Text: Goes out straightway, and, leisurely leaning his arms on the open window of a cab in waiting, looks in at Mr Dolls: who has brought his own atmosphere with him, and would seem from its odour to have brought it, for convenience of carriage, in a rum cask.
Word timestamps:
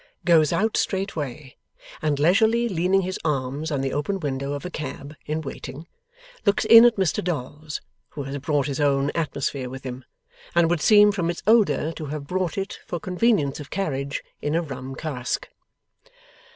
Goes 0.25 0.51
out 0.51 0.77
straightway, 0.77 1.57
and, 2.01 2.17
leisurely 2.17 2.67
leaning 2.67 3.01
his 3.01 3.19
arms 3.23 3.69
on 3.69 3.81
the 3.81 3.93
open 3.93 4.19
window 4.19 4.53
of 4.53 4.65
a 4.65 4.71
cab 4.71 5.13
in 5.27 5.41
waiting, 5.41 5.85
looks 6.43 6.65
in 6.65 6.85
at 6.85 6.95
Mr 6.95 7.23
Dolls: 7.23 7.81
who 8.09 8.23
has 8.23 8.39
brought 8.39 8.65
his 8.65 8.79
own 8.79 9.11
atmosphere 9.13 9.69
with 9.69 9.83
him, 9.83 10.03
and 10.55 10.71
would 10.71 10.81
seem 10.81 11.11
from 11.11 11.29
its 11.29 11.43
odour 11.45 11.91
to 11.91 12.07
have 12.07 12.25
brought 12.25 12.57
it, 12.57 12.79
for 12.87 12.99
convenience 12.99 13.59
of 13.59 13.69
carriage, 13.69 14.23
in 14.41 14.55
a 14.55 14.63
rum 14.63 14.95
cask. 14.95 15.47